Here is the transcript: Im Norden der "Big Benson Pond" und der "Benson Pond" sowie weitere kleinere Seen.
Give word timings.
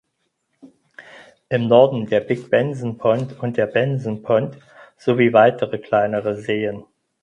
Im 1.49 1.67
Norden 1.67 2.07
der 2.07 2.21
"Big 2.21 2.49
Benson 2.49 2.97
Pond" 2.97 3.37
und 3.39 3.55
der 3.57 3.67
"Benson 3.67 4.23
Pond" 4.23 4.57
sowie 4.97 5.31
weitere 5.31 5.77
kleinere 5.77 6.37
Seen. 6.37 6.85